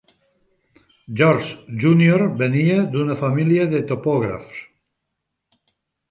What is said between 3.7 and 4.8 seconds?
de topògrafs.